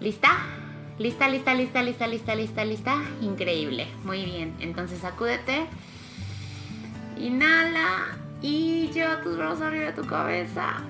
¿Lista? 0.00 0.30
¿Lista, 0.98 1.28
lista, 1.28 1.54
lista, 1.54 1.82
lista, 1.82 2.06
lista, 2.06 2.34
lista, 2.34 2.64
lista? 2.64 3.02
Increíble. 3.20 3.88
Muy 4.04 4.24
bien. 4.24 4.54
Entonces 4.60 5.00
sacúdete. 5.00 5.66
Inhala 7.18 8.16
y 8.42 8.88
lleva 8.88 9.22
tus 9.22 9.36
brazos 9.36 9.62
arriba 9.62 9.86
de 9.86 9.92
tu 9.92 10.06
cabeza. 10.06 10.82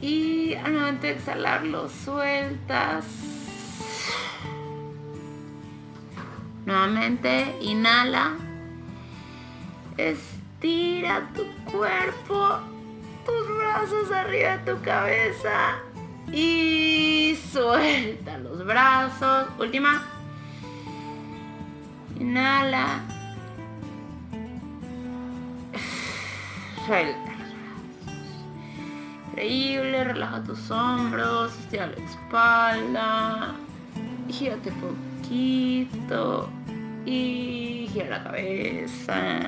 Y 0.00 0.54
al 0.54 0.72
momento 0.72 1.06
de 1.06 1.12
exhalarlo, 1.12 1.88
sueltas. 1.88 3.04
Nuevamente, 6.64 7.56
inhala. 7.60 8.36
Estira 9.98 11.30
tu 11.34 11.46
cuerpo, 11.70 12.60
tus 13.26 13.56
brazos 13.58 14.10
arriba 14.10 14.56
de 14.56 14.72
tu 14.72 14.80
cabeza. 14.82 15.82
Y 16.32 17.36
suelta 17.52 18.38
los 18.38 18.64
brazos. 18.64 19.48
Última. 19.58 20.02
Inhala. 22.18 23.00
Suelta 26.86 27.18
los 27.18 27.48
brazos. 27.48 28.24
Increíble. 29.30 30.04
Relaja 30.04 30.42
tus 30.44 30.70
hombros. 30.70 31.58
Estira 31.58 31.86
la 31.88 31.96
espalda. 31.96 33.54
Gírate 34.28 34.70
poquito. 34.72 36.48
Y 37.06 37.88
gira 37.92 38.18
la 38.18 38.22
cabeza. 38.24 39.40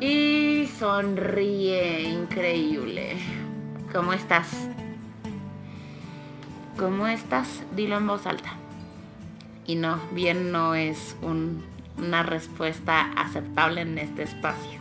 Y 0.00 0.68
sonríe. 0.78 2.02
Increíble. 2.02 3.16
¿Cómo 3.92 4.12
estás? 4.12 4.68
¿Cómo 6.76 7.06
estás? 7.06 7.62
Dilo 7.76 7.96
en 7.98 8.06
voz 8.08 8.26
alta. 8.26 8.54
Y 9.64 9.76
no, 9.76 10.00
bien 10.10 10.50
no 10.50 10.74
es 10.74 11.16
una 11.22 12.24
respuesta 12.24 13.12
aceptable 13.16 13.82
en 13.82 13.96
este 13.98 14.24
espacio. 14.24 14.80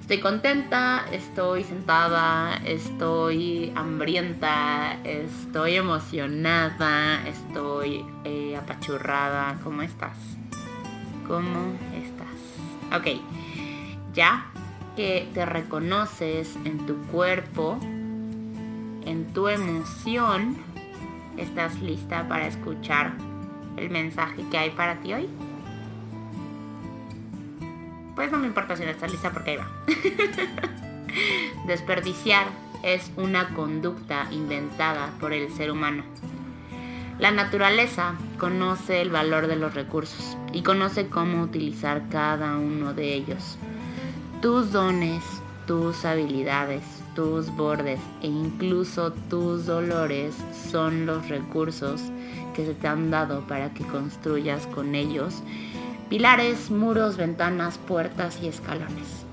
Estoy 0.00 0.20
contenta, 0.20 1.04
estoy 1.10 1.64
sentada, 1.64 2.56
estoy 2.64 3.72
hambrienta, 3.74 4.96
estoy 5.02 5.74
emocionada, 5.74 7.26
estoy 7.26 8.06
eh, 8.24 8.56
apachurrada. 8.56 9.58
¿Cómo 9.64 9.82
estás? 9.82 10.16
¿Cómo 11.26 11.72
estás? 11.94 13.00
Ok, 13.00 13.20
ya 14.14 14.46
que 14.94 15.28
te 15.34 15.44
reconoces 15.44 16.54
en 16.64 16.86
tu 16.86 16.96
cuerpo, 17.06 17.78
en 17.82 19.32
tu 19.32 19.48
emoción, 19.48 20.56
¿Estás 21.36 21.80
lista 21.80 22.28
para 22.28 22.46
escuchar 22.46 23.12
el 23.76 23.90
mensaje 23.90 24.44
que 24.50 24.58
hay 24.58 24.70
para 24.70 24.96
ti 25.00 25.12
hoy? 25.12 25.28
Pues 28.14 28.30
no 28.30 28.38
me 28.38 28.46
importa 28.46 28.76
si 28.76 28.84
no 28.84 28.90
estás 28.90 29.10
lista 29.10 29.32
porque 29.32 29.50
ahí 29.50 29.56
va. 29.56 29.68
Desperdiciar 31.66 32.46
es 32.84 33.10
una 33.16 33.48
conducta 33.54 34.28
inventada 34.30 35.10
por 35.18 35.32
el 35.32 35.50
ser 35.52 35.72
humano. 35.72 36.04
La 37.18 37.30
naturaleza 37.30 38.14
conoce 38.38 39.00
el 39.00 39.10
valor 39.10 39.46
de 39.46 39.56
los 39.56 39.74
recursos 39.74 40.36
y 40.52 40.62
conoce 40.62 41.08
cómo 41.08 41.42
utilizar 41.42 42.08
cada 42.10 42.58
uno 42.58 42.94
de 42.94 43.14
ellos. 43.14 43.58
Tus 44.40 44.70
dones, 44.70 45.22
tus 45.66 46.04
habilidades, 46.04 47.03
tus 47.14 47.54
bordes 47.54 48.00
e 48.22 48.26
incluso 48.26 49.12
tus 49.30 49.66
dolores 49.66 50.34
son 50.70 51.06
los 51.06 51.28
recursos 51.28 52.00
que 52.54 52.66
se 52.66 52.74
te 52.74 52.86
han 52.86 53.10
dado 53.10 53.46
para 53.46 53.72
que 53.72 53.84
construyas 53.84 54.66
con 54.68 54.94
ellos 54.94 55.42
pilares, 56.08 56.70
muros, 56.70 57.16
ventanas, 57.16 57.78
puertas 57.78 58.38
y 58.42 58.48
escalones. 58.48 59.24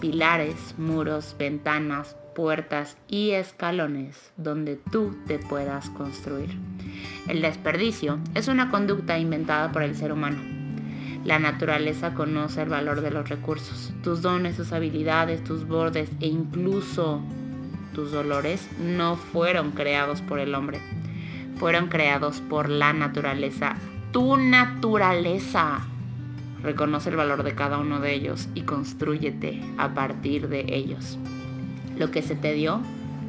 Pilares, 0.00 0.74
muros, 0.78 1.34
ventanas, 1.38 2.16
puertas 2.34 2.96
y 3.08 3.30
escalones 3.32 4.32
donde 4.36 4.76
tú 4.76 5.16
te 5.26 5.38
puedas 5.38 5.90
construir. 5.90 6.50
El 7.28 7.42
desperdicio 7.42 8.18
es 8.34 8.48
una 8.48 8.70
conducta 8.70 9.18
inventada 9.18 9.72
por 9.72 9.82
el 9.82 9.96
ser 9.96 10.12
humano 10.12 10.53
la 11.24 11.38
naturaleza 11.38 12.12
conoce 12.12 12.62
el 12.62 12.68
valor 12.68 13.00
de 13.00 13.10
los 13.10 13.28
recursos, 13.28 13.92
tus 14.02 14.20
dones, 14.20 14.56
tus 14.56 14.72
habilidades, 14.72 15.42
tus 15.42 15.66
bordes 15.66 16.10
e 16.20 16.26
incluso 16.26 17.22
tus 17.94 18.12
dolores 18.12 18.68
no 18.78 19.16
fueron 19.16 19.70
creados 19.70 20.20
por 20.20 20.38
el 20.38 20.54
hombre, 20.54 20.80
fueron 21.56 21.88
creados 21.88 22.40
por 22.42 22.68
la 22.68 22.92
naturaleza. 22.92 23.76
Tu 24.12 24.36
naturaleza 24.36 25.80
reconoce 26.62 27.10
el 27.10 27.16
valor 27.16 27.42
de 27.42 27.54
cada 27.54 27.78
uno 27.78 28.00
de 28.00 28.14
ellos 28.14 28.48
y 28.54 28.62
construyete 28.62 29.62
a 29.78 29.94
partir 29.94 30.48
de 30.48 30.66
ellos. 30.68 31.18
Lo 31.96 32.10
que 32.10 32.22
se 32.22 32.34
te 32.34 32.52
dio 32.52 32.80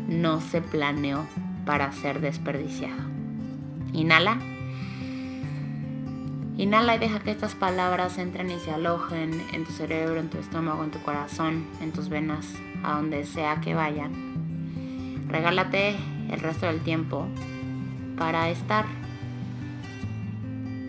no 0.10 0.42
se 0.42 0.62
planeó 0.62 1.26
para 1.66 1.92
ser 1.92 2.20
desperdiciado. 2.20 3.02
Inhala. 3.94 4.55
Inhala 6.58 6.96
y 6.96 7.00
deja 7.00 7.20
que 7.20 7.32
estas 7.32 7.54
palabras 7.54 8.18
entren 8.18 8.50
y 8.50 8.58
se 8.60 8.72
alojen 8.72 9.42
en 9.52 9.66
tu 9.66 9.74
cerebro, 9.74 10.22
en 10.22 10.30
tu 10.30 10.38
estómago, 10.38 10.86
en 10.86 10.92
tu 10.92 11.02
corazón, 11.02 11.66
en 11.82 11.92
tus 11.92 12.08
venas, 12.08 12.48
a 12.82 12.94
donde 12.94 13.26
sea 13.26 13.60
que 13.60 13.74
vayan. 13.74 14.14
Regálate 15.28 15.98
el 16.32 16.40
resto 16.40 16.68
del 16.68 16.80
tiempo 16.80 17.28
para 18.18 18.50
estar. 18.50 18.86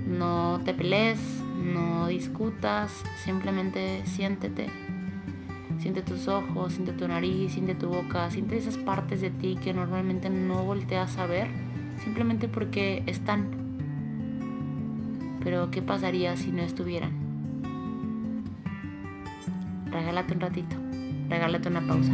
No 0.06 0.60
te 0.64 0.72
pelees, 0.72 1.18
no 1.56 2.06
discutas, 2.06 3.02
simplemente 3.24 4.02
siéntete. 4.06 4.68
Siente 5.80 6.02
tus 6.02 6.28
ojos, 6.28 6.74
siente 6.74 6.92
tu 6.92 7.08
nariz, 7.08 7.54
siente 7.54 7.74
tu 7.74 7.88
boca, 7.88 8.30
siente 8.30 8.56
esas 8.56 8.76
partes 8.76 9.20
de 9.20 9.30
ti 9.30 9.58
que 9.60 9.74
normalmente 9.74 10.30
no 10.30 10.62
volteas 10.62 11.18
a 11.18 11.26
ver, 11.26 11.48
simplemente 12.04 12.46
porque 12.46 13.02
están 13.06 13.65
pero 15.46 15.70
¿qué 15.70 15.80
pasaría 15.80 16.36
si 16.36 16.50
no 16.50 16.62
estuvieran? 16.62 17.12
Regálate 19.92 20.34
un 20.34 20.40
ratito, 20.40 20.76
regálate 21.28 21.68
una 21.68 21.86
pausa. 21.86 22.10